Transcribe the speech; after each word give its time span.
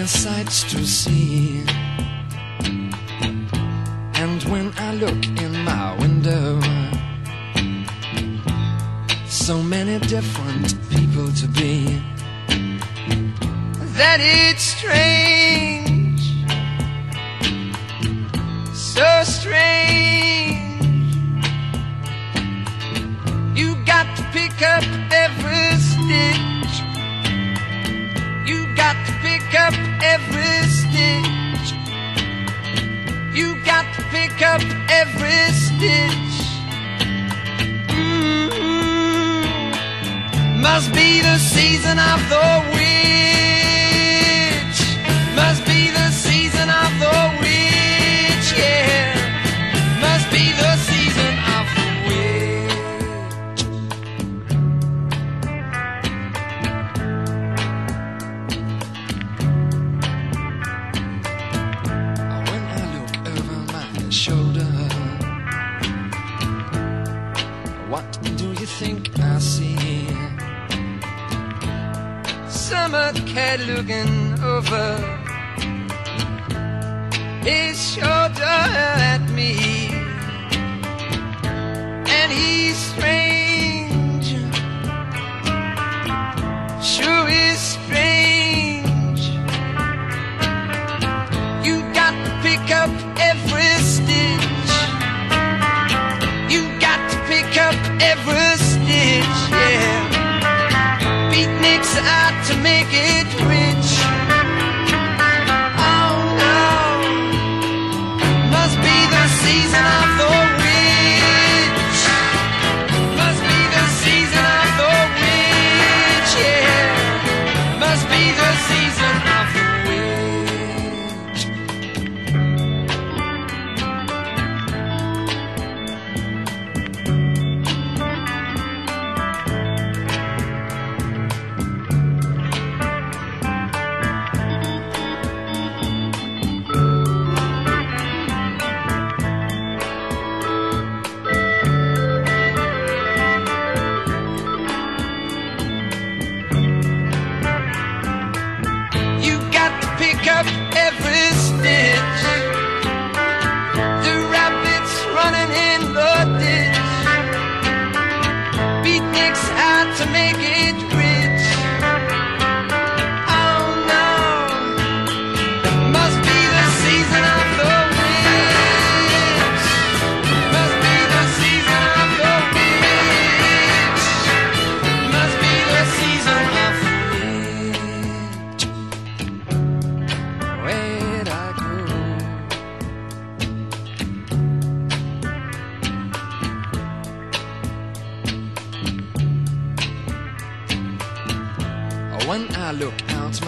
many 0.00 0.08
sights 0.08 0.62
to 0.62 0.86
see. 0.86 1.79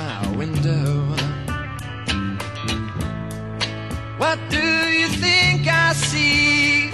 my 0.03 0.37
window. 0.37 0.89
What 4.23 4.39
do 4.57 4.67
you 5.01 5.09
think 5.25 5.61
I 5.69 5.93
see? 5.93 6.91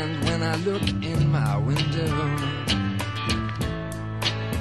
And 0.00 0.12
when 0.26 0.40
I 0.52 0.54
look 0.68 0.86
in 1.12 1.20
my 1.40 1.56
window, 1.70 2.14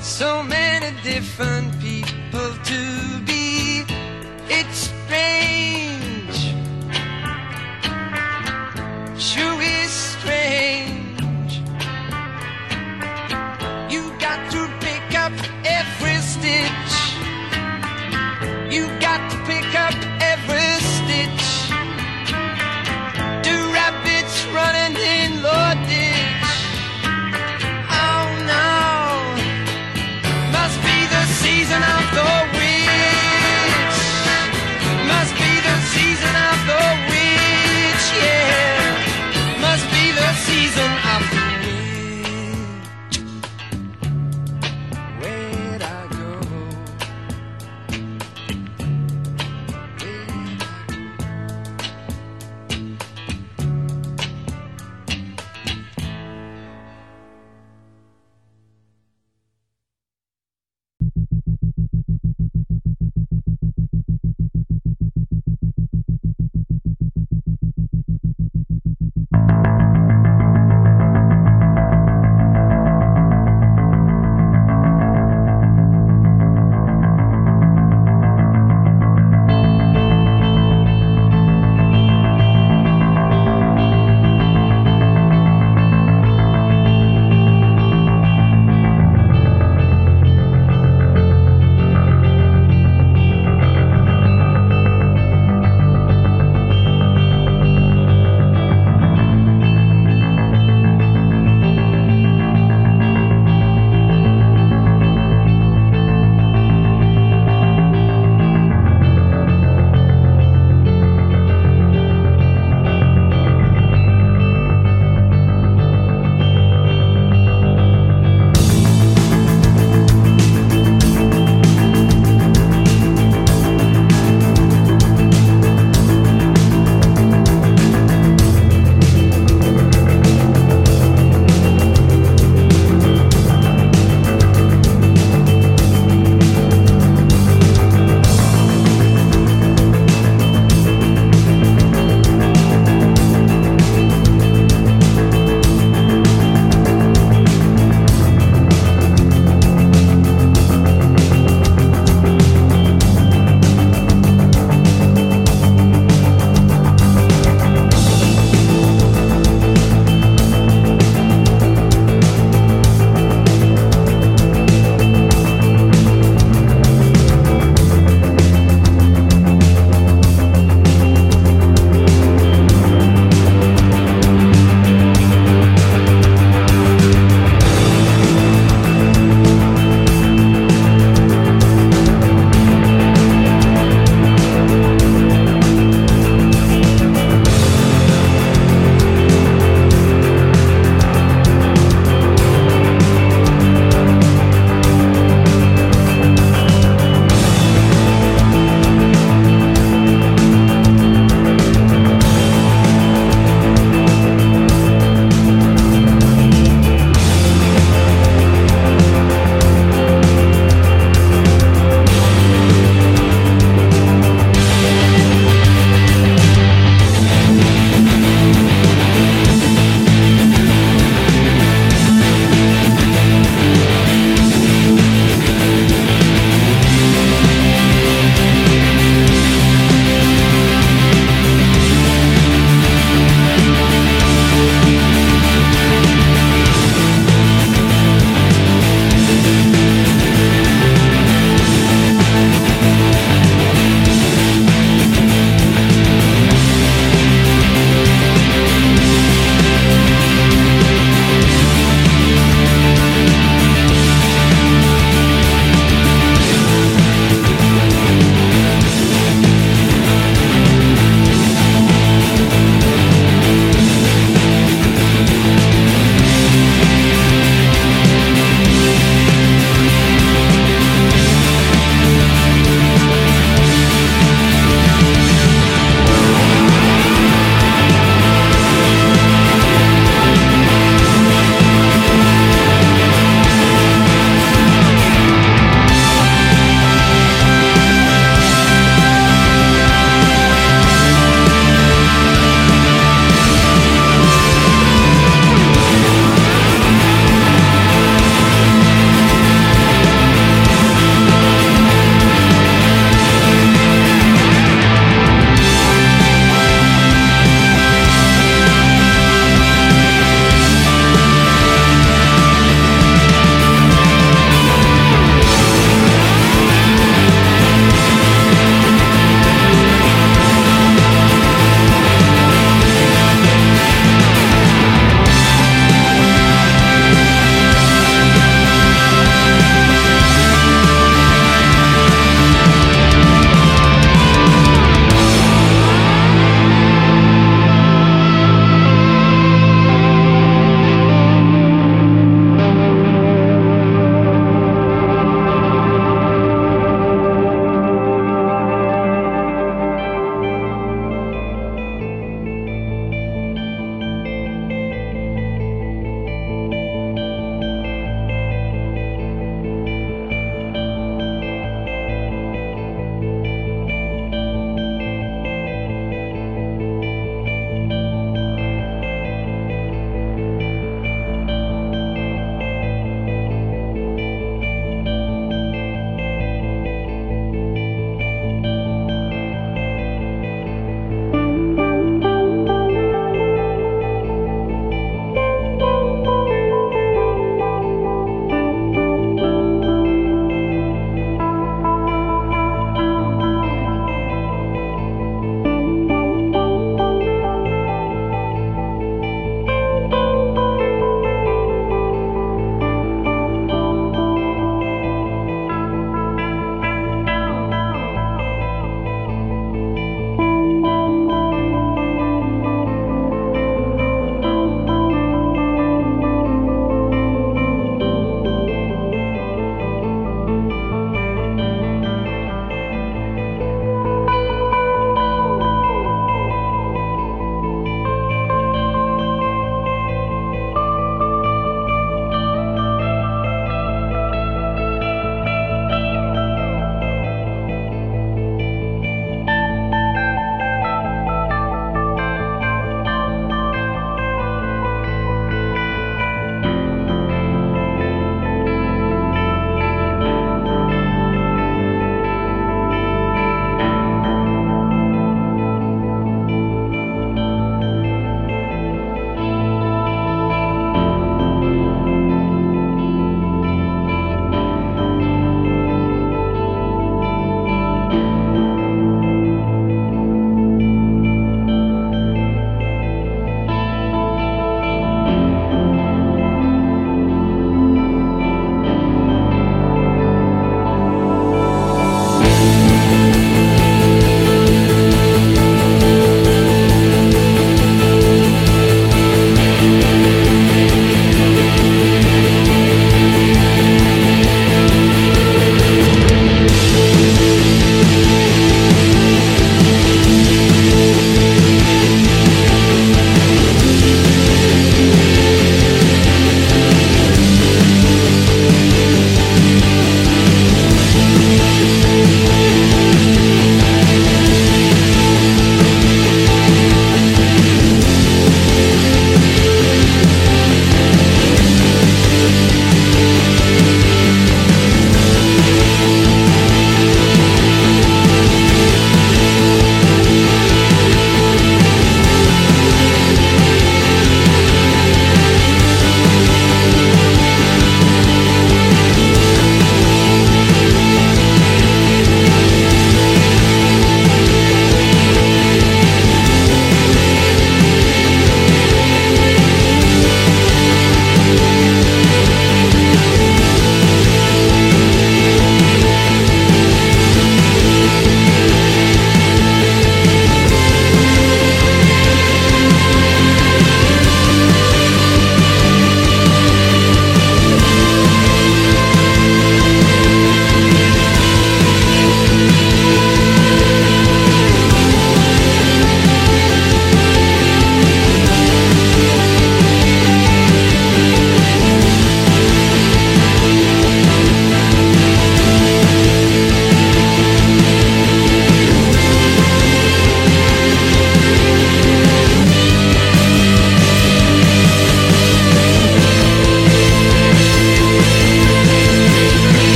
so 0.00 0.42
many 0.42 0.90
different 1.02 1.68
people 1.80 2.48
to 2.70 2.80
be. 3.26 3.41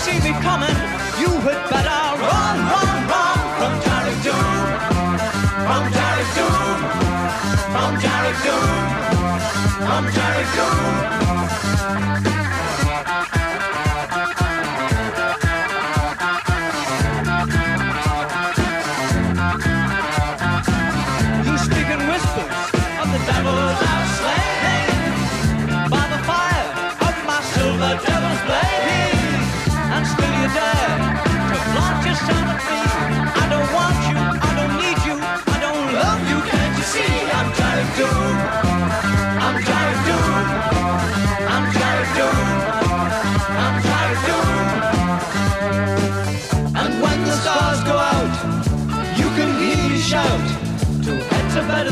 see 0.00 0.18
me 0.20 0.32
coming, 0.40 0.78
you 1.20 1.28
had 1.44 1.60
better 1.68 2.02
run, 2.24 2.56
run, 2.72 2.96
run 3.12 3.38
from 3.58 3.72
Derek 3.84 4.18
Doom. 4.24 4.56
From 5.66 5.84
Derek 5.96 6.30
Doom. 6.38 6.78
From 7.74 7.92
Derek 8.04 8.38
Doom. 8.46 8.78
From 9.86 10.04
Derek 10.16 10.50
Doom. 10.56 11.09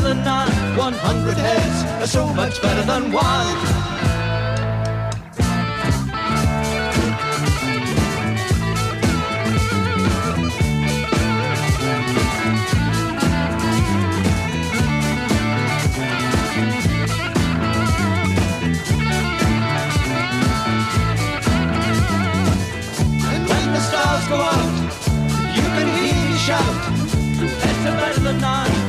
than 0.09 0.23
none. 0.23 0.49
One 0.75 0.93
hundred 0.93 1.37
heads 1.37 1.83
are 2.01 2.07
so 2.07 2.25
much 2.33 2.59
better 2.63 2.81
than 2.81 3.11
one. 3.11 3.57
go 24.29 24.35
out. 24.35 24.73
You 25.55 25.63
can 25.75 25.87
hear 25.97 26.13
me 26.29 26.37
shout. 26.37 26.75
Better, 27.61 27.91
better 27.97 28.19
than 28.19 28.37
none. 28.41 28.88